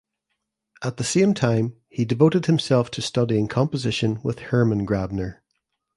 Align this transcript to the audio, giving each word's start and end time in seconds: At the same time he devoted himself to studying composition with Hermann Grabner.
At 0.83 0.97
the 0.97 1.03
same 1.03 1.35
time 1.35 1.75
he 1.87 2.05
devoted 2.05 2.47
himself 2.47 2.89
to 2.89 3.03
studying 3.03 3.47
composition 3.47 4.19
with 4.23 4.39
Hermann 4.49 4.83
Grabner. 4.83 5.41